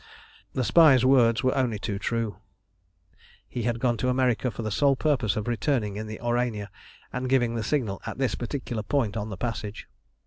[0.53, 2.37] The spy's words were only too true.
[3.47, 6.69] He had gone to America for the sole purpose of returning in the Aurania
[7.13, 9.87] and giving the signal at this particular point on the passage.